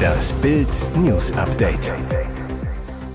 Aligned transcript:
Das 0.00 0.32
Bild 0.34 0.68
News 0.96 1.32
Update. 1.32 1.92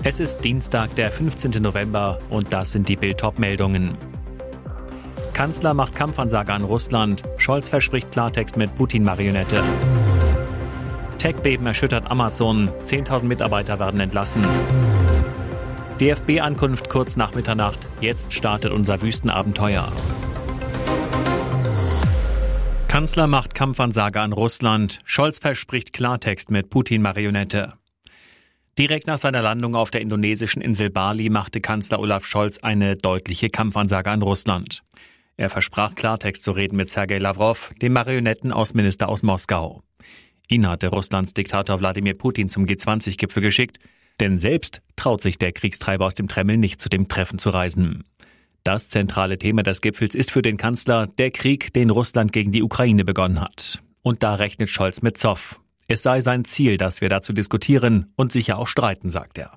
Es 0.02 0.20
ist 0.20 0.40
Dienstag, 0.42 0.94
der 0.94 1.10
15. 1.10 1.62
November 1.62 2.18
und 2.30 2.52
das 2.52 2.72
sind 2.72 2.88
die 2.88 2.96
Bild 2.96 3.22
meldungen 3.38 3.96
Kanzler 5.36 5.74
macht 5.74 5.94
Kampfansage 5.94 6.50
an 6.50 6.64
Russland. 6.64 7.22
Scholz 7.36 7.68
verspricht 7.68 8.10
Klartext 8.10 8.56
mit 8.56 8.74
Putin-Marionette. 8.74 9.62
Tech-Beben 11.18 11.66
erschüttert 11.66 12.10
Amazon. 12.10 12.70
10.000 12.84 13.24
Mitarbeiter 13.24 13.78
werden 13.78 14.00
entlassen. 14.00 14.46
DFB-Ankunft 16.00 16.88
kurz 16.88 17.16
nach 17.16 17.34
Mitternacht. 17.34 17.78
Jetzt 18.00 18.32
startet 18.32 18.72
unser 18.72 19.02
Wüstenabenteuer. 19.02 19.92
Kanzler 22.96 23.26
macht 23.26 23.54
Kampfansage 23.54 24.22
an 24.22 24.32
Russland. 24.32 25.00
Scholz 25.04 25.38
verspricht 25.38 25.92
Klartext 25.92 26.50
mit 26.50 26.70
Putin-Marionette. 26.70 27.74
Direkt 28.78 29.06
nach 29.06 29.18
seiner 29.18 29.42
Landung 29.42 29.74
auf 29.74 29.90
der 29.90 30.00
indonesischen 30.00 30.62
Insel 30.62 30.88
Bali 30.88 31.28
machte 31.28 31.60
Kanzler 31.60 32.00
Olaf 32.00 32.24
Scholz 32.24 32.56
eine 32.60 32.96
deutliche 32.96 33.50
Kampfansage 33.50 34.10
an 34.10 34.22
Russland. 34.22 34.82
Er 35.36 35.50
versprach 35.50 35.94
Klartext 35.94 36.42
zu 36.42 36.52
reden 36.52 36.76
mit 36.76 36.88
Sergei 36.88 37.18
Lavrov, 37.18 37.74
dem 37.82 37.92
Marionettenausminister 37.92 39.10
aus 39.10 39.22
Moskau. 39.22 39.82
Ihn 40.48 40.66
hatte 40.66 40.88
Russlands 40.88 41.34
Diktator 41.34 41.78
Wladimir 41.80 42.14
Putin 42.14 42.48
zum 42.48 42.64
G20-Gipfel 42.64 43.42
geschickt, 43.42 43.76
denn 44.20 44.38
selbst 44.38 44.80
traut 44.96 45.20
sich 45.20 45.36
der 45.36 45.52
Kriegstreiber 45.52 46.06
aus 46.06 46.14
dem 46.14 46.28
Kreml 46.28 46.56
nicht 46.56 46.80
zu 46.80 46.88
dem 46.88 47.08
Treffen 47.08 47.38
zu 47.38 47.50
reisen. 47.50 48.04
Das 48.66 48.88
zentrale 48.88 49.38
Thema 49.38 49.62
des 49.62 49.80
Gipfels 49.80 50.16
ist 50.16 50.32
für 50.32 50.42
den 50.42 50.56
Kanzler 50.56 51.06
der 51.06 51.30
Krieg, 51.30 51.72
den 51.72 51.88
Russland 51.88 52.32
gegen 52.32 52.50
die 52.50 52.64
Ukraine 52.64 53.04
begonnen 53.04 53.40
hat. 53.40 53.80
Und 54.02 54.24
da 54.24 54.34
rechnet 54.34 54.70
Scholz 54.70 55.02
mit 55.02 55.16
Zoff. 55.16 55.60
Es 55.86 56.02
sei 56.02 56.20
sein 56.20 56.44
Ziel, 56.44 56.76
dass 56.76 57.00
wir 57.00 57.08
dazu 57.08 57.32
diskutieren 57.32 58.12
und 58.16 58.32
sicher 58.32 58.58
auch 58.58 58.66
streiten, 58.66 59.08
sagt 59.08 59.38
er. 59.38 59.52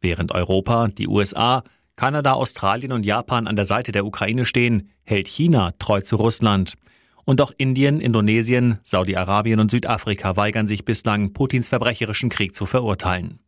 Während 0.00 0.32
Europa, 0.32 0.88
die 0.88 1.06
USA, 1.06 1.62
Kanada, 1.94 2.32
Australien 2.32 2.90
und 2.90 3.06
Japan 3.06 3.46
an 3.46 3.54
der 3.54 3.64
Seite 3.64 3.92
der 3.92 4.04
Ukraine 4.04 4.44
stehen, 4.44 4.90
hält 5.04 5.28
China 5.28 5.74
treu 5.78 6.00
zu 6.00 6.16
Russland. 6.16 6.74
Und 7.26 7.40
auch 7.40 7.52
Indien, 7.56 8.00
Indonesien, 8.00 8.80
Saudi-Arabien 8.82 9.60
und 9.60 9.70
Südafrika 9.70 10.36
weigern 10.36 10.66
sich 10.66 10.84
bislang, 10.84 11.32
Putins 11.32 11.68
verbrecherischen 11.68 12.28
Krieg 12.28 12.56
zu 12.56 12.66
verurteilen. 12.66 13.38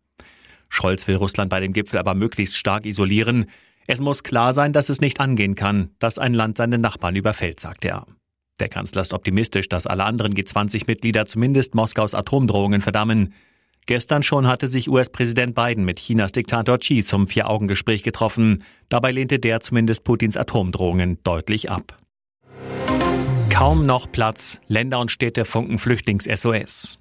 Scholz 0.68 1.08
will 1.08 1.16
Russland 1.16 1.50
bei 1.50 1.58
dem 1.58 1.72
Gipfel 1.72 1.98
aber 1.98 2.14
möglichst 2.14 2.56
stark 2.56 2.86
isolieren. 2.86 3.46
Es 3.90 4.02
muss 4.02 4.22
klar 4.22 4.52
sein, 4.52 4.74
dass 4.74 4.90
es 4.90 5.00
nicht 5.00 5.18
angehen 5.18 5.54
kann, 5.54 5.90
dass 5.98 6.18
ein 6.18 6.34
Land 6.34 6.58
seine 6.58 6.76
Nachbarn 6.76 7.16
überfällt, 7.16 7.58
sagt 7.58 7.86
er. 7.86 8.06
Der 8.60 8.68
Kanzler 8.68 9.00
ist 9.00 9.14
optimistisch, 9.14 9.66
dass 9.66 9.86
alle 9.86 10.04
anderen 10.04 10.34
G20-Mitglieder 10.34 11.24
zumindest 11.24 11.74
Moskaus 11.74 12.12
Atomdrohungen 12.12 12.82
verdammen. 12.82 13.32
Gestern 13.86 14.22
schon 14.22 14.46
hatte 14.46 14.68
sich 14.68 14.90
US-Präsident 14.90 15.54
Biden 15.54 15.86
mit 15.86 16.00
Chinas 16.00 16.32
Diktator 16.32 16.76
Xi 16.76 17.02
zum 17.02 17.26
Vier-Augen-Gespräch 17.26 18.02
getroffen. 18.02 18.62
Dabei 18.90 19.10
lehnte 19.10 19.38
der 19.38 19.60
zumindest 19.60 20.04
Putins 20.04 20.36
Atomdrohungen 20.36 21.22
deutlich 21.22 21.70
ab. 21.70 21.96
Kaum 23.48 23.86
noch 23.86 24.12
Platz. 24.12 24.60
Länder 24.66 24.98
und 25.00 25.10
Städte 25.10 25.46
funken 25.46 25.78
Flüchtlings-SOS. 25.78 26.98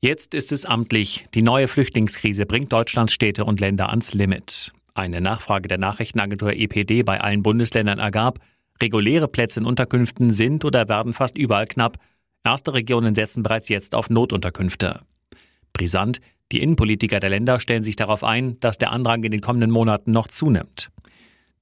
Jetzt 0.00 0.34
ist 0.34 0.50
es 0.50 0.66
amtlich. 0.66 1.26
Die 1.34 1.42
neue 1.42 1.68
Flüchtlingskrise 1.68 2.44
bringt 2.44 2.72
Deutschlands 2.72 3.12
Städte 3.12 3.44
und 3.44 3.60
Länder 3.60 3.90
ans 3.90 4.14
Limit. 4.14 4.72
Eine 4.98 5.20
Nachfrage 5.20 5.68
der 5.68 5.78
Nachrichtenagentur 5.78 6.54
EPD 6.54 7.04
bei 7.04 7.20
allen 7.20 7.44
Bundesländern 7.44 8.00
ergab, 8.00 8.40
reguläre 8.82 9.28
Plätze 9.28 9.60
in 9.60 9.66
Unterkünften 9.66 10.30
sind 10.30 10.64
oder 10.64 10.88
werden 10.88 11.12
fast 11.12 11.38
überall 11.38 11.66
knapp. 11.66 11.98
Erste 12.42 12.74
Regionen 12.74 13.14
setzen 13.14 13.44
bereits 13.44 13.68
jetzt 13.68 13.94
auf 13.94 14.10
Notunterkünfte. 14.10 15.02
Brisant, 15.72 16.20
die 16.50 16.60
Innenpolitiker 16.60 17.20
der 17.20 17.30
Länder 17.30 17.60
stellen 17.60 17.84
sich 17.84 17.94
darauf 17.94 18.24
ein, 18.24 18.58
dass 18.58 18.76
der 18.78 18.90
Andrang 18.90 19.22
in 19.22 19.30
den 19.30 19.40
kommenden 19.40 19.70
Monaten 19.70 20.10
noch 20.10 20.26
zunimmt. 20.26 20.90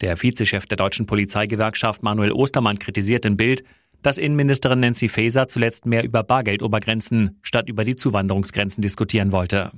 Der 0.01 0.17
Vizechef 0.17 0.65
der 0.65 0.79
deutschen 0.79 1.05
Polizeigewerkschaft 1.05 2.03
Manuel 2.03 2.33
Ostermann 2.33 2.79
kritisiert 2.79 3.27
in 3.27 3.37
Bild, 3.37 3.65
dass 4.01 4.17
Innenministerin 4.17 4.81
Nancy 4.81 5.11
Faeser 5.11 5.47
zuletzt 5.47 5.85
mehr 5.85 6.05
über 6.05 6.23
Bargeldobergrenzen 6.23 7.39
statt 7.43 7.69
über 7.69 7.85
die 7.85 7.97
Zuwanderungsgrenzen 7.97 8.81
diskutieren 8.81 9.31
wollte. 9.31 9.73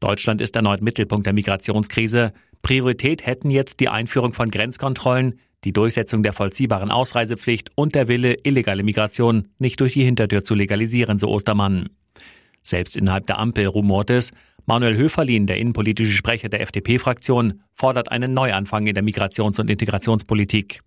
Deutschland 0.00 0.40
ist 0.40 0.56
erneut 0.56 0.82
Mittelpunkt 0.82 1.26
der 1.26 1.32
Migrationskrise. 1.32 2.32
Priorität 2.62 3.26
hätten 3.26 3.50
jetzt 3.50 3.80
die 3.80 3.88
Einführung 3.88 4.32
von 4.32 4.50
Grenzkontrollen, 4.50 5.38
die 5.64 5.72
Durchsetzung 5.72 6.22
der 6.22 6.32
vollziehbaren 6.32 6.90
Ausreisepflicht 6.90 7.70
und 7.74 7.94
der 7.94 8.08
Wille, 8.08 8.34
illegale 8.44 8.82
Migration 8.82 9.48
nicht 9.58 9.80
durch 9.80 9.94
die 9.94 10.04
Hintertür 10.04 10.44
zu 10.44 10.54
legalisieren, 10.54 11.18
so 11.18 11.28
Ostermann. 11.28 11.88
Selbst 12.62 12.96
innerhalb 12.96 13.26
der 13.26 13.38
Ampel 13.38 13.66
rumort 13.66 14.10
es, 14.10 14.32
Manuel 14.66 14.96
Höferlin, 14.96 15.46
der 15.46 15.56
innenpolitische 15.56 16.12
Sprecher 16.12 16.50
der 16.50 16.60
FDP-Fraktion, 16.60 17.62
fordert 17.74 18.12
einen 18.12 18.34
Neuanfang 18.34 18.86
in 18.86 18.94
der 18.94 19.02
Migrations- 19.02 19.58
und 19.58 19.70
Integrationspolitik. 19.70 20.82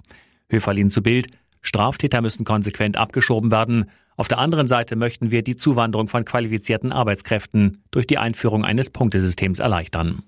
Höferlin 0.49 0.89
zu 0.89 1.01
Bild, 1.01 1.27
Straftäter 1.61 2.21
müssen 2.21 2.45
konsequent 2.45 2.97
abgeschoben 2.97 3.51
werden. 3.51 3.85
Auf 4.21 4.27
der 4.27 4.37
anderen 4.37 4.67
Seite 4.67 4.95
möchten 4.95 5.31
wir 5.31 5.41
die 5.41 5.55
Zuwanderung 5.55 6.07
von 6.07 6.25
qualifizierten 6.25 6.91
Arbeitskräften 6.91 7.81
durch 7.89 8.05
die 8.05 8.19
Einführung 8.19 8.63
eines 8.63 8.91
Punktesystems 8.91 9.57
erleichtern. 9.57 10.21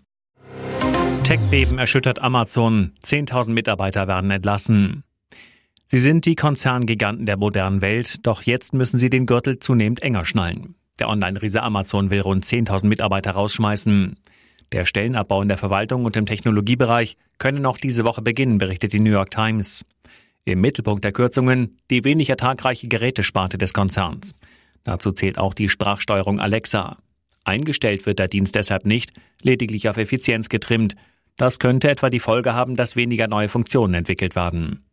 Tech-Beben 1.22 1.78
erschüttert 1.78 2.20
Amazon. 2.20 2.94
10.000 3.06 3.52
Mitarbeiter 3.52 4.08
werden 4.08 4.32
entlassen. 4.32 5.04
Sie 5.86 6.00
sind 6.00 6.26
die 6.26 6.34
Konzerngiganten 6.34 7.28
der 7.28 7.38
modernen 7.38 7.84
Welt, 7.84 8.26
doch 8.26 8.42
jetzt 8.42 8.74
müssen 8.74 8.98
sie 8.98 9.12
den 9.12 9.28
Gürtel 9.28 9.60
zunehmend 9.60 10.02
enger 10.02 10.26
schnallen. 10.26 10.74
Der 10.98 11.08
Online-Riese 11.08 11.62
Amazon 11.62 12.10
will 12.10 12.22
rund 12.22 12.46
10.000 12.46 12.88
Mitarbeiter 12.88 13.30
rausschmeißen. 13.34 14.16
Der 14.72 14.86
Stellenabbau 14.86 15.44
in 15.44 15.50
der 15.50 15.60
Verwaltung 15.60 16.06
und 16.06 16.18
im 16.18 16.26
Technologiebereich 16.26 17.16
könne 17.38 17.60
noch 17.60 17.78
diese 17.78 18.06
Woche 18.06 18.24
beginnen, 18.24 18.58
berichtet 18.58 18.92
die 18.94 19.00
New 19.00 19.12
York 19.12 19.30
Times. 19.30 19.86
Im 20.46 20.62
Mittelpunkt 20.62 21.04
der 21.04 21.14
Kürzungen 21.14 21.78
die 21.90 22.04
wenig 22.04 22.30
ertragreiche 22.30 22.88
Gerätesparte 22.88 23.58
des 23.58 23.74
Konzerns. 23.74 24.36
Dazu 24.84 25.12
zählt 25.12 25.38
auch 25.38 25.54
die 25.54 25.70
Sprachsteuerung 25.70 26.40
Alexa. 26.40 26.98
Eingestellt 27.46 28.06
wird 28.06 28.20
der 28.20 28.28
Dienst 28.28 28.56
deshalb 28.56 28.86
nicht, 28.86 29.12
lediglich 29.42 29.88
auf 29.90 29.98
Effizienz 29.98 30.50
getrimmt. 30.50 30.96
Das 31.38 31.60
könnte 31.60 31.90
etwa 31.90 32.10
die 32.10 32.20
Folge 32.20 32.54
haben, 32.54 32.76
dass 32.76 32.96
weniger 32.96 33.28
neue 33.28 33.50
Funktionen 33.50 33.94
entwickelt 33.94 34.36
werden. 34.36 34.86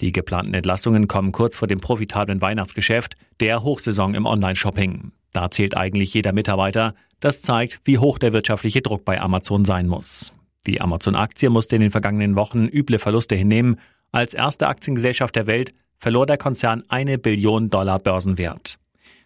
Die 0.00 0.12
geplanten 0.12 0.54
Entlassungen 0.54 1.06
kommen 1.06 1.32
kurz 1.32 1.56
vor 1.56 1.68
dem 1.68 1.80
profitablen 1.80 2.40
Weihnachtsgeschäft, 2.40 3.16
der 3.40 3.62
Hochsaison 3.62 4.14
im 4.14 4.26
Online-Shopping. 4.26 5.12
Da 5.32 5.50
zählt 5.50 5.76
eigentlich 5.76 6.12
jeder 6.12 6.32
Mitarbeiter. 6.32 6.94
Das 7.20 7.40
zeigt, 7.40 7.80
wie 7.84 7.98
hoch 7.98 8.18
der 8.18 8.32
wirtschaftliche 8.32 8.82
Druck 8.82 9.04
bei 9.04 9.20
Amazon 9.20 9.64
sein 9.64 9.86
muss. 9.86 10.32
Die 10.66 10.80
Amazon-Aktie 10.80 11.50
musste 11.50 11.76
in 11.76 11.82
den 11.82 11.90
vergangenen 11.90 12.36
Wochen 12.36 12.66
üble 12.66 12.98
Verluste 12.98 13.34
hinnehmen. 13.34 13.78
Als 14.12 14.34
erste 14.34 14.68
Aktiengesellschaft 14.68 15.34
der 15.34 15.46
Welt 15.46 15.72
verlor 15.96 16.26
der 16.26 16.36
Konzern 16.36 16.84
eine 16.88 17.16
Billion 17.16 17.70
Dollar 17.70 17.98
Börsenwert. 17.98 18.78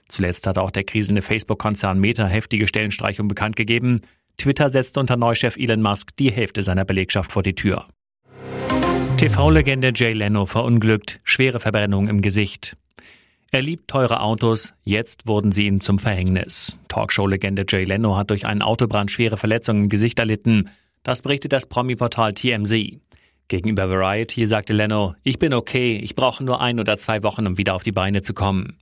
Zuletzt 0.06 0.46
hat 0.46 0.58
auch 0.58 0.70
der 0.70 0.84
krisende 0.84 1.22
Facebook-Konzern 1.22 1.98
Meta 1.98 2.24
heftige 2.26 2.68
Stellenstreichung 2.68 3.26
bekannt 3.26 3.56
gegeben. 3.56 4.02
Twitter 4.38 4.70
setzte 4.70 5.00
unter 5.00 5.16
Neuchef 5.16 5.56
Elon 5.56 5.82
Musk 5.82 6.16
die 6.18 6.30
Hälfte 6.30 6.62
seiner 6.62 6.84
Belegschaft 6.84 7.32
vor 7.32 7.42
die 7.42 7.56
Tür. 7.56 7.86
TV-Legende 9.16 9.90
Jay 9.92 10.12
Leno 10.12 10.46
verunglückt, 10.46 11.18
schwere 11.24 11.58
Verbrennung 11.58 12.06
im 12.06 12.22
Gesicht. 12.22 12.76
Er 13.50 13.62
liebt 13.62 13.88
teure 13.88 14.20
Autos, 14.20 14.72
jetzt 14.84 15.26
wurden 15.26 15.50
sie 15.50 15.66
ihm 15.66 15.80
zum 15.80 15.98
Verhängnis. 15.98 16.78
Talkshow-Legende 16.86 17.64
Jay 17.68 17.82
Leno 17.82 18.16
hat 18.16 18.30
durch 18.30 18.46
einen 18.46 18.62
Autobrand 18.62 19.10
schwere 19.10 19.36
Verletzungen 19.36 19.84
im 19.84 19.88
Gesicht 19.88 20.20
erlitten. 20.20 20.70
Das 21.02 21.22
berichtet 21.22 21.52
das 21.52 21.66
Promi-Portal 21.66 22.34
TMZ. 22.34 23.00
Gegenüber 23.48 23.88
Variety 23.88 24.46
sagte 24.48 24.72
Leno, 24.72 25.14
ich 25.22 25.38
bin 25.38 25.54
okay, 25.54 25.96
ich 25.96 26.16
brauche 26.16 26.42
nur 26.42 26.60
ein 26.60 26.80
oder 26.80 26.98
zwei 26.98 27.22
Wochen, 27.22 27.46
um 27.46 27.56
wieder 27.58 27.76
auf 27.76 27.84
die 27.84 27.92
Beine 27.92 28.22
zu 28.22 28.34
kommen. 28.34 28.76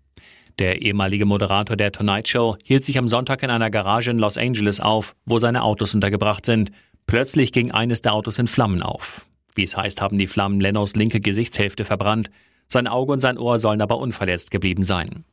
Der 0.58 0.80
ehemalige 0.80 1.26
Moderator 1.26 1.76
der 1.76 1.92
Tonight 1.92 2.28
Show 2.28 2.56
hielt 2.65 2.84
sich 2.84 2.97
am 2.97 3.09
Sonntag 3.09 3.42
in 3.42 3.50
einer 3.50 3.71
Garage 3.71 4.10
in 4.10 4.18
Los 4.18 4.39
Angeles 4.39 4.80
auf, 4.80 5.15
wo 5.27 5.39
seine 5.39 5.62
Autos 5.62 5.94
untergebracht 5.94 6.47
sind. 6.47 6.71
Plötzlich 7.06 7.53
ging 7.53 7.72
eines 7.72 8.00
der 8.00 8.15
Autos 8.15 8.39
in 8.39 8.47
Flammen 8.47 8.80
auf. 8.80 9.27
Wie 9.54 9.65
es 9.65 9.77
heißt, 9.77 10.00
haben 10.00 10.16
die 10.16 10.27
Flammen 10.27 10.60
Lenos 10.60 10.97
linke 10.97 11.21
Gesichtshälfte 11.21 11.84
verbrannt. 11.84 12.30
Sein 12.66 12.86
Auge 12.86 13.12
und 13.12 13.21
sein 13.21 13.36
Ohr 13.36 13.59
sollen 13.59 13.83
aber 13.83 13.98
unverletzt 13.98 14.50
geblieben 14.50 14.83
sein. 14.83 15.24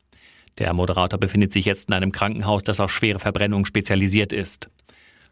Der 0.58 0.74
Moderator 0.74 1.18
befindet 1.18 1.52
sich 1.52 1.64
jetzt 1.64 1.88
in 1.88 1.94
einem 1.94 2.12
Krankenhaus, 2.12 2.64
das 2.64 2.80
auf 2.80 2.92
schwere 2.92 3.18
Verbrennung 3.18 3.64
spezialisiert 3.64 4.34
ist. 4.34 4.68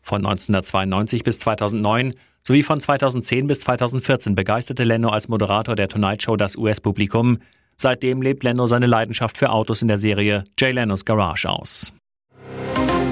Von 0.02 0.24
1992 0.24 1.24
bis 1.24 1.38
2009 1.38 2.14
sowie 2.42 2.62
von 2.62 2.80
2010 2.80 3.46
bis 3.46 3.60
2014 3.60 4.34
begeisterte 4.34 4.84
Leno 4.84 5.10
als 5.10 5.28
Moderator 5.28 5.76
der 5.76 5.88
Tonight 5.88 6.22
Show 6.22 6.36
das 6.36 6.56
US-Publikum. 6.56 7.38
Seitdem 7.76 8.22
lebt 8.22 8.44
Leno 8.44 8.66
seine 8.66 8.86
Leidenschaft 8.86 9.38
für 9.38 9.50
Autos 9.50 9.82
in 9.82 9.88
der 9.88 9.98
Serie 9.98 10.44
Jay 10.58 10.72
Lenos 10.72 11.04
Garage 11.04 11.48
aus. 11.48 11.92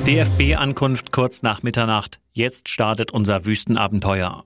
DFB-Ankunft 0.07 1.13
kurz 1.13 1.43
nach 1.43 1.63
Mitternacht. 1.63 2.19
Jetzt 2.33 2.69
startet 2.69 3.13
unser 3.13 3.45
Wüstenabenteuer. 3.45 4.45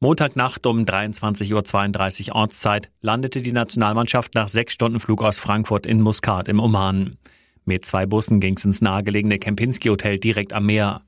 Montagnacht 0.00 0.66
um 0.66 0.82
23.32 0.84 2.30
Uhr 2.30 2.34
Ortszeit 2.34 2.90
landete 3.00 3.40
die 3.40 3.52
Nationalmannschaft 3.52 4.34
nach 4.34 4.48
sechs 4.48 4.74
Stunden 4.74 4.98
Flug 4.98 5.22
aus 5.22 5.38
Frankfurt 5.38 5.86
in 5.86 6.00
Muscat 6.00 6.48
im 6.48 6.58
Oman. 6.58 7.16
Mit 7.64 7.84
zwei 7.86 8.06
Bussen 8.06 8.40
ging 8.40 8.56
es 8.56 8.64
ins 8.64 8.80
nahegelegene 8.80 9.38
Kempinski 9.38 9.88
Hotel 9.88 10.18
direkt 10.18 10.52
am 10.52 10.66
Meer. 10.66 11.02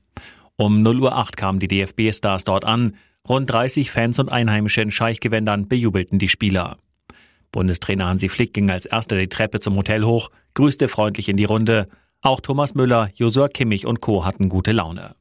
Um 0.57 0.85
0.08 0.85 1.01
Uhr 1.01 1.25
kamen 1.35 1.59
die 1.59 1.67
DFB-Stars 1.67 2.45
dort 2.45 2.65
an. 2.65 2.95
Rund 3.27 3.49
30 3.49 3.91
Fans 3.91 4.19
und 4.19 4.31
Einheimische 4.31 4.81
in 4.81 4.91
Scheichgewändern 4.91 5.67
bejubelten 5.67 6.19
die 6.19 6.29
Spieler. 6.29 6.77
Bundestrainer 7.51 8.07
Hansi 8.07 8.29
Flick 8.29 8.53
ging 8.53 8.69
als 8.69 8.85
erster 8.85 9.17
die 9.17 9.27
Treppe 9.27 9.59
zum 9.59 9.75
Hotel 9.77 10.03
hoch, 10.03 10.29
grüßte 10.53 10.87
freundlich 10.87 11.29
in 11.29 11.37
die 11.37 11.45
Runde. 11.45 11.87
Auch 12.21 12.39
Thomas 12.39 12.75
Müller, 12.75 13.09
Josua 13.15 13.47
Kimmich 13.47 13.85
und 13.85 14.01
Co. 14.01 14.25
hatten 14.25 14.49
gute 14.49 14.71
Laune. 14.71 15.13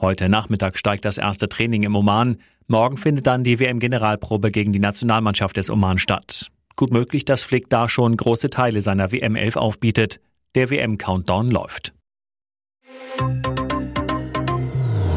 Heute 0.00 0.28
Nachmittag 0.28 0.78
steigt 0.78 1.04
das 1.04 1.18
erste 1.18 1.48
Training 1.48 1.82
im 1.82 1.96
Oman. 1.96 2.38
Morgen 2.66 2.96
findet 2.96 3.26
dann 3.26 3.44
die 3.44 3.58
WM-Generalprobe 3.58 4.50
gegen 4.50 4.72
die 4.72 4.78
Nationalmannschaft 4.78 5.56
des 5.56 5.70
Oman 5.70 5.98
statt. 5.98 6.48
Gut 6.76 6.92
möglich, 6.92 7.24
dass 7.24 7.44
Flick 7.44 7.70
da 7.70 7.88
schon 7.88 8.16
große 8.16 8.50
Teile 8.50 8.82
seiner 8.82 9.12
WM 9.12 9.36
11 9.36 9.56
aufbietet. 9.56 10.20
Der 10.54 10.70
WM-Countdown 10.70 11.48
läuft. 11.48 11.94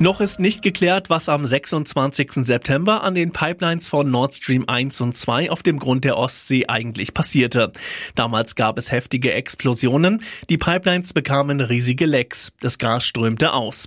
Noch 0.00 0.20
ist 0.20 0.40
nicht 0.40 0.62
geklärt, 0.62 1.08
was 1.08 1.28
am 1.28 1.46
26. 1.46 2.44
September 2.44 3.04
an 3.04 3.14
den 3.14 3.30
Pipelines 3.30 3.88
von 3.88 4.10
Nord 4.10 4.34
Stream 4.34 4.64
1 4.66 5.00
und 5.00 5.16
2 5.16 5.52
auf 5.52 5.62
dem 5.62 5.78
Grund 5.78 6.04
der 6.04 6.18
Ostsee 6.18 6.64
eigentlich 6.66 7.14
passierte. 7.14 7.72
Damals 8.16 8.56
gab 8.56 8.76
es 8.76 8.90
heftige 8.90 9.32
Explosionen, 9.32 10.22
die 10.50 10.58
Pipelines 10.58 11.12
bekamen 11.12 11.60
riesige 11.60 12.06
Lecks, 12.06 12.50
das 12.58 12.78
Gas 12.78 13.04
strömte 13.04 13.52
aus. 13.52 13.86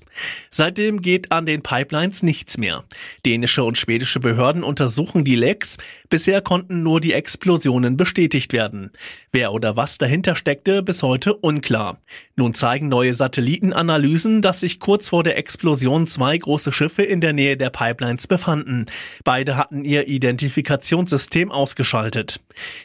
Seitdem 0.50 1.02
geht 1.02 1.34
an 1.34 1.46
den 1.46 1.62
Pipelines 1.62 2.24
nichts 2.24 2.58
mehr. 2.58 2.86
Dänische 3.26 3.66
und 3.66 3.78
schwedische 3.78 4.22
Behörden 4.22 4.64
untersuchen 4.64 5.26
die 5.26 5.36
Lecks, 5.36 5.76
bisher 6.10 6.40
konnten 6.40 6.84
nur 6.84 7.02
die 7.02 7.12
Explosionen 7.12 7.98
bestätigt 7.98 8.54
werden. 8.54 8.92
Wer 9.34 9.52
oder 9.52 9.76
was 9.76 9.98
dahinter 9.98 10.38
steckte, 10.38 10.84
bis 10.84 11.04
heute 11.04 11.34
unklar. 11.34 12.00
Nun 12.38 12.54
zeigen 12.54 12.88
neue 12.88 13.14
Satellitenanalysen, 13.14 14.42
dass 14.42 14.62
sich 14.62 14.80
kurz 14.80 15.10
vor 15.10 15.24
der 15.24 15.38
Explosion 15.38 15.97
zwei 16.06 16.38
große 16.38 16.72
Schiffe 16.72 17.02
in 17.02 17.22
der 17.22 17.34
Nähe 17.34 17.58
der 17.58 17.70
Pipelines 17.70 18.28
befanden. 18.28 18.86
Beide 19.24 19.56
hatten 19.56 19.84
ihr 19.86 20.08
Identifikationssystem 20.08 21.52
ausgeschaltet. 21.52 22.42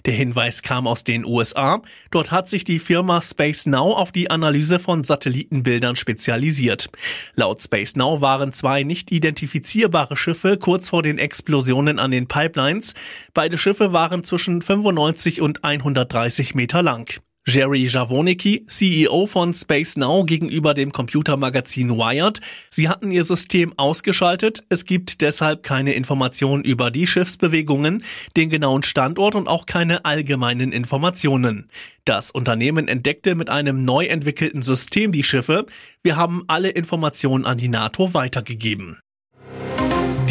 Der 0.06 0.14
Hinweis 0.14 0.62
kam 0.62 0.86
aus 0.86 1.04
den 1.04 1.26
USA. 1.26 1.82
Dort 2.10 2.30
hat 2.30 2.48
sich 2.48 2.64
die 2.64 2.78
Firma 2.78 3.20
Space 3.20 3.66
Now 3.66 3.92
auf 3.92 4.12
die 4.12 4.30
Analyse 4.30 4.78
von 4.78 5.04
Satellitenbildern 5.04 5.96
spezialisiert. 5.96 6.90
Laut 7.34 7.62
Space 7.62 7.96
Now 7.96 8.20
waren 8.20 8.52
zwei 8.52 8.84
nicht 8.84 9.10
identifizierbare 9.10 10.16
Schiffe 10.16 10.56
kurz 10.56 10.90
vor 10.90 11.02
den 11.02 11.18
Explosionen 11.18 11.98
an 11.98 12.12
den 12.12 12.28
Pipelines. 12.28 12.94
Beide 13.34 13.58
Schiffe 13.58 13.92
waren 13.92 14.24
zwischen 14.24 14.62
95 14.62 15.40
und 15.40 15.64
130 15.64 16.54
Meter 16.54 16.82
lang. 16.82 17.20
Jerry 17.44 17.86
Javonicki, 17.86 18.64
CEO 18.68 19.26
von 19.26 19.52
Space 19.52 19.96
Now 19.96 20.24
gegenüber 20.24 20.74
dem 20.74 20.92
Computermagazin 20.92 21.90
Wired. 21.90 22.40
Sie 22.70 22.88
hatten 22.88 23.10
ihr 23.10 23.24
System 23.24 23.72
ausgeschaltet. 23.76 24.64
Es 24.68 24.84
gibt 24.84 25.22
deshalb 25.22 25.64
keine 25.64 25.94
Informationen 25.94 26.62
über 26.62 26.92
die 26.92 27.08
Schiffsbewegungen, 27.08 28.04
den 28.36 28.48
genauen 28.48 28.84
Standort 28.84 29.34
und 29.34 29.48
auch 29.48 29.66
keine 29.66 30.04
allgemeinen 30.04 30.70
Informationen. 30.70 31.66
Das 32.04 32.30
Unternehmen 32.30 32.86
entdeckte 32.86 33.34
mit 33.34 33.50
einem 33.50 33.84
neu 33.84 34.06
entwickelten 34.06 34.62
System 34.62 35.10
die 35.10 35.24
Schiffe. 35.24 35.66
Wir 36.04 36.16
haben 36.16 36.44
alle 36.46 36.68
Informationen 36.68 37.44
an 37.44 37.58
die 37.58 37.68
NATO 37.68 38.14
weitergegeben. 38.14 38.98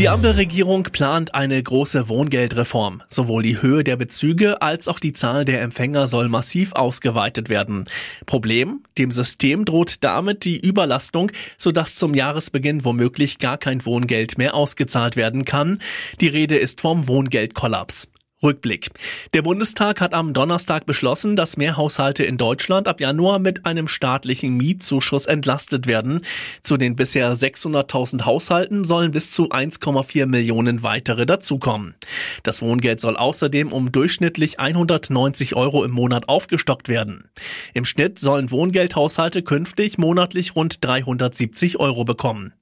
Die 0.02 0.10
Ampelregierung 0.10 0.82
plant 0.82 1.36
eine 1.36 1.62
große 1.62 2.10
Wohngeldreform. 2.10 3.04
Sowohl 3.08 3.44
die 3.44 3.62
Höhe 3.62 3.84
der 3.84 3.98
Bezüge 3.98 4.60
als 4.60 4.88
auch 4.88 4.98
die 4.98 5.14
Zahl 5.14 5.46
der 5.46 5.62
Empfänger 5.62 6.08
soll 6.08 6.28
massiv 6.28 6.74
ausgeweitet 6.74 7.50
werden. 7.50 7.86
Problem? 8.26 8.82
Dem 8.98 9.12
System 9.12 9.64
droht 9.64 10.04
damit 10.04 10.44
die 10.44 10.60
Überlastung, 10.60 11.32
sodass 11.56 11.94
zum 11.94 12.16
Jahresbeginn 12.16 12.84
womöglich 12.84 13.38
gar 13.38 13.60
kein 13.60 13.86
Wohngeld 13.86 14.40
mehr 14.40 14.56
ausgezahlt 14.56 15.18
werden 15.18 15.46
kann. 15.46 15.78
Die 16.20 16.30
Rede 16.30 16.56
ist 16.56 16.82
vom 16.82 17.08
Wohngeldkollaps. 17.08 18.08
Rückblick. 18.44 18.90
Der 19.34 19.44
Bundestag 19.44 20.02
hat 20.02 20.16
am 20.16 20.34
Donnerstag 20.34 20.88
beschlossen, 20.88 21.36
dass 21.36 21.58
mehr 21.58 21.78
Haushalte 21.78 22.24
in 22.24 22.38
Deutschland 22.38 22.88
ab 22.88 23.00
Januar 23.00 23.38
mit 23.38 23.66
einem 23.68 23.88
staatlichen 23.88 24.58
Mietzuschuss 24.58 25.28
entlastet 25.28 25.86
werden. 25.86 26.22
Zu 26.64 26.78
den 26.78 26.96
bisher 26.96 27.36
600.000 27.36 28.26
Haushalten 28.26 28.84
sollen 28.84 29.12
bis 29.12 29.32
zu 29.32 29.50
1,4 29.50 30.26
Millionen 30.26 30.82
weitere 30.82 31.28
dazukommen. 31.28 31.94
Das 32.42 32.64
Wohngeld 32.64 33.00
soll 33.00 33.16
außerdem 33.16 33.72
um 33.72 33.92
durchschnittlich 33.92 34.60
190 34.60 35.56
Euro 35.56 35.84
im 35.84 35.92
Monat 35.92 36.28
aufgestockt 36.28 36.90
werden. 36.90 37.30
Im 37.76 37.86
Schnitt 37.86 38.18
sollen 38.18 38.50
Wohngeldhaushalte 38.50 39.44
künftig 39.44 40.00
monatlich 40.00 40.56
rund 40.56 40.84
370 40.84 41.80
Euro 41.80 42.06
bekommen. 42.06 42.54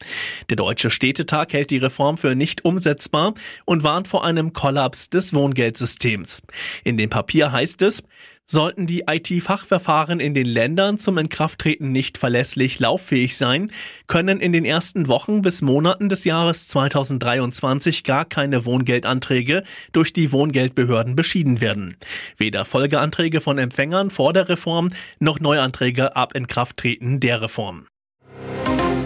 Der 0.50 0.58
Deutsche 0.58 0.90
Städtetag 0.90 1.54
hält 1.54 1.70
die 1.70 1.78
Reform 1.78 2.18
für 2.18 2.36
nicht 2.36 2.66
umsetzbar 2.66 3.34
und 3.66 3.84
warnt 3.84 4.08
vor 4.10 4.26
einem 4.26 4.52
Kollaps 4.52 5.10
des 5.10 5.34
Wohngelds 5.34 5.69
Umweltsystems. 5.70 6.42
In 6.84 6.98
dem 6.98 7.10
Papier 7.10 7.52
heißt 7.52 7.82
es, 7.82 8.04
Sollten 8.52 8.88
die 8.88 9.04
IT-Fachverfahren 9.08 10.20
in 10.20 10.34
den 10.34 10.48
Ländern 10.48 10.98
zum 10.98 11.20
Inkrafttreten 11.20 11.92
nicht 11.92 12.18
verlässlich 12.18 12.80
lauffähig 12.80 13.38
sein, 13.38 13.72
können 14.08 14.40
in 14.40 14.54
den 14.54 14.66
ersten 14.66 15.08
Wochen 15.08 15.44
bis 15.44 15.62
Monaten 15.62 16.10
des 16.10 16.24
Jahres 16.24 16.68
2023 16.70 18.04
gar 18.04 18.26
keine 18.26 18.66
Wohngeldanträge 18.66 19.62
durch 19.92 20.14
die 20.14 20.32
Wohngeldbehörden 20.32 21.16
beschieden 21.16 21.62
werden. 21.62 21.96
Weder 22.38 22.66
Folgeanträge 22.66 23.40
von 23.40 23.60
Empfängern 23.60 24.10
vor 24.10 24.34
der 24.34 24.50
Reform 24.50 24.88
noch 25.20 25.40
Neuanträge 25.40 26.16
ab 26.16 26.34
Inkrafttreten 26.34 27.20
der 27.20 27.44
Reform. 27.44 27.86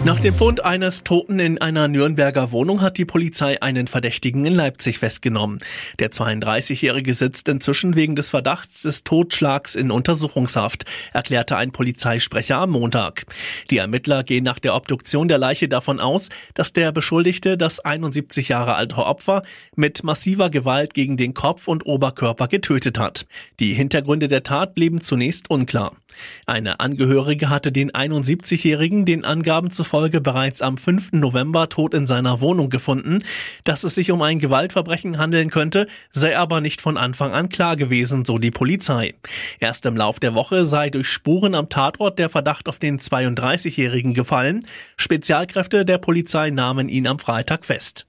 Nach 0.04 0.20
dem 0.20 0.34
Fund 0.34 0.62
eines 0.62 1.02
Toten 1.02 1.38
in 1.38 1.58
einer 1.62 1.88
Nürnberger 1.88 2.52
Wohnung 2.52 2.82
hat 2.82 2.98
die 2.98 3.06
Polizei 3.06 3.62
einen 3.62 3.86
Verdächtigen 3.86 4.44
in 4.44 4.54
Leipzig 4.54 4.98
festgenommen. 4.98 5.60
Der 5.98 6.10
32-Jährige 6.10 7.14
sitzt 7.14 7.48
inzwischen 7.48 7.96
wegen 7.96 8.14
des 8.14 8.28
Verdachts 8.28 8.82
des 8.82 9.04
Totschlags 9.04 9.74
in 9.74 9.90
Untersuchungshaft, 9.90 10.84
erklärte 11.14 11.56
ein 11.56 11.72
Polizeisprecher 11.72 12.58
am 12.58 12.72
Montag. 12.72 13.24
Die 13.70 13.78
Ermittler 13.78 14.24
gehen 14.24 14.44
nach 14.44 14.58
der 14.58 14.74
Obduktion 14.74 15.26
der 15.26 15.38
Leiche 15.38 15.68
davon 15.68 16.00
aus, 16.00 16.28
dass 16.52 16.74
der 16.74 16.92
Beschuldigte 16.92 17.56
das 17.56 17.80
71 17.80 18.50
Jahre 18.50 18.74
alte 18.74 18.96
Opfer 18.96 19.42
mit 19.74 20.04
massiver 20.04 20.50
Gewalt 20.50 20.92
gegen 20.92 21.16
den 21.16 21.32
Kopf 21.32 21.66
und 21.66 21.86
Oberkörper 21.86 22.48
getötet 22.48 22.98
hat. 22.98 23.24
Die 23.58 23.72
Hintergründe 23.72 24.28
der 24.28 24.42
Tat 24.42 24.74
blieben 24.74 25.00
zunächst 25.00 25.48
unklar. 25.48 25.96
Eine 26.44 26.78
Angehörige 26.78 27.48
hatte 27.48 27.72
den 27.72 27.90
71-Jährigen 27.90 29.06
den 29.06 29.24
Angaben 29.24 29.70
zufolge 29.70 29.93
bereits 30.20 30.60
am 30.60 30.76
5. 30.76 31.12
November 31.12 31.68
tot 31.68 31.94
in 31.94 32.06
seiner 32.06 32.40
Wohnung 32.40 32.68
gefunden. 32.68 33.22
Dass 33.62 33.84
es 33.84 33.94
sich 33.94 34.10
um 34.10 34.20
ein 34.22 34.40
Gewaltverbrechen 34.40 35.18
handeln 35.18 35.50
könnte, 35.50 35.86
sei 36.10 36.36
aber 36.36 36.60
nicht 36.60 36.80
von 36.80 36.96
Anfang 36.96 37.32
an 37.32 37.48
klar 37.48 37.76
gewesen, 37.76 38.24
so 38.24 38.38
die 38.38 38.50
Polizei. 38.50 39.14
Erst 39.60 39.86
im 39.86 39.96
Lauf 39.96 40.18
der 40.18 40.34
Woche 40.34 40.66
sei 40.66 40.90
durch 40.90 41.08
Spuren 41.08 41.54
am 41.54 41.68
Tatort 41.68 42.18
der 42.18 42.28
Verdacht 42.28 42.68
auf 42.68 42.80
den 42.80 42.98
32-Jährigen 42.98 44.14
gefallen. 44.14 44.66
Spezialkräfte 44.96 45.84
der 45.84 45.98
Polizei 45.98 46.50
nahmen 46.50 46.88
ihn 46.88 47.06
am 47.06 47.20
Freitag 47.20 47.64
fest. 47.64 48.06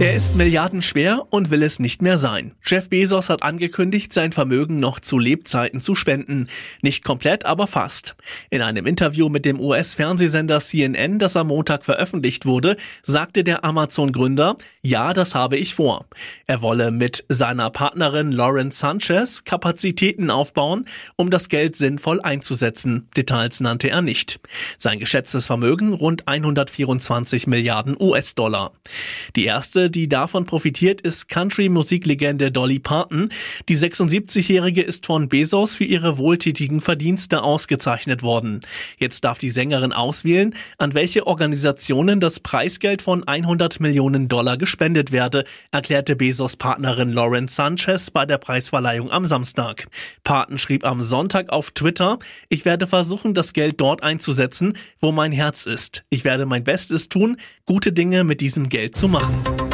Er 0.00 0.12
ist 0.12 0.34
milliardenschwer 0.34 1.22
und 1.30 1.52
will 1.52 1.62
es 1.62 1.78
nicht 1.78 2.02
mehr 2.02 2.18
sein. 2.18 2.56
Jeff 2.66 2.90
Bezos 2.90 3.30
hat 3.30 3.44
angekündigt, 3.44 4.12
sein 4.12 4.32
Vermögen 4.32 4.80
noch 4.80 4.98
zu 4.98 5.20
Lebzeiten 5.20 5.80
zu 5.80 5.94
spenden. 5.94 6.48
Nicht 6.82 7.04
komplett, 7.04 7.46
aber 7.46 7.68
fast. 7.68 8.16
In 8.50 8.60
einem 8.60 8.86
Interview 8.86 9.28
mit 9.28 9.44
dem 9.44 9.60
US-Fernsehsender 9.60 10.58
CNN, 10.58 11.20
das 11.20 11.36
am 11.36 11.46
Montag 11.46 11.84
veröffentlicht 11.84 12.44
wurde, 12.44 12.76
sagte 13.04 13.44
der 13.44 13.64
Amazon-Gründer, 13.64 14.56
ja, 14.82 15.12
das 15.12 15.36
habe 15.36 15.56
ich 15.56 15.76
vor. 15.76 16.06
Er 16.48 16.60
wolle 16.60 16.90
mit 16.90 17.24
seiner 17.28 17.70
Partnerin 17.70 18.32
Lauren 18.32 18.72
Sanchez 18.72 19.44
Kapazitäten 19.44 20.28
aufbauen, 20.28 20.86
um 21.14 21.30
das 21.30 21.48
Geld 21.48 21.76
sinnvoll 21.76 22.20
einzusetzen. 22.20 23.08
Details 23.16 23.60
nannte 23.60 23.90
er 23.90 24.02
nicht. 24.02 24.40
Sein 24.76 24.98
geschätztes 24.98 25.46
Vermögen 25.46 25.92
rund 25.92 26.26
124 26.26 27.46
Milliarden 27.46 27.96
US-Dollar. 27.98 28.72
Die 29.36 29.44
erste 29.44 29.83
die 29.90 30.08
davon 30.08 30.46
profitiert, 30.46 31.00
ist 31.00 31.28
Country-Musiklegende 31.28 32.50
Dolly 32.50 32.78
Parton. 32.78 33.30
Die 33.68 33.76
76-Jährige 33.76 34.82
ist 34.82 35.06
von 35.06 35.28
Bezos 35.28 35.74
für 35.74 35.84
ihre 35.84 36.18
wohltätigen 36.18 36.80
Verdienste 36.80 37.42
ausgezeichnet 37.42 38.22
worden. 38.22 38.60
Jetzt 38.98 39.24
darf 39.24 39.38
die 39.38 39.50
Sängerin 39.50 39.92
auswählen, 39.92 40.54
an 40.78 40.94
welche 40.94 41.26
Organisationen 41.26 42.20
das 42.20 42.40
Preisgeld 42.40 43.02
von 43.02 43.26
100 43.26 43.80
Millionen 43.80 44.28
Dollar 44.28 44.56
gespendet 44.56 45.12
werde, 45.12 45.44
erklärte 45.70 46.16
Bezos 46.16 46.56
Partnerin 46.56 47.12
Lauren 47.12 47.48
Sanchez 47.48 48.10
bei 48.10 48.26
der 48.26 48.38
Preisverleihung 48.38 49.10
am 49.10 49.26
Samstag. 49.26 49.86
Parton 50.24 50.58
schrieb 50.58 50.84
am 50.84 51.02
Sonntag 51.02 51.50
auf 51.50 51.70
Twitter, 51.70 52.18
ich 52.48 52.64
werde 52.64 52.86
versuchen, 52.86 53.34
das 53.34 53.52
Geld 53.52 53.80
dort 53.80 54.02
einzusetzen, 54.02 54.74
wo 55.00 55.12
mein 55.12 55.32
Herz 55.32 55.66
ist. 55.66 56.04
Ich 56.10 56.24
werde 56.24 56.46
mein 56.46 56.64
Bestes 56.64 57.08
tun, 57.08 57.36
gute 57.66 57.92
Dinge 57.92 58.24
mit 58.24 58.40
diesem 58.40 58.68
Geld 58.68 58.96
zu 58.96 59.08
machen. 59.08 59.73